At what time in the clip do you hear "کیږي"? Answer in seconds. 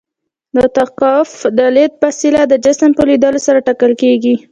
4.01-4.35